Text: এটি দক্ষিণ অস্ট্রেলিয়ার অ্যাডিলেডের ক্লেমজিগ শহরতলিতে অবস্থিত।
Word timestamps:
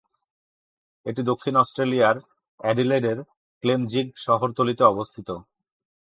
এটি 1.05 1.21
দক্ষিণ 1.23 1.53
অস্ট্রেলিয়ার 1.55 2.15
অ্যাডিলেডের 2.59 3.19
ক্লেমজিগ 3.63 4.07
শহরতলিতে 4.17 4.83
অবস্থিত। 4.83 5.29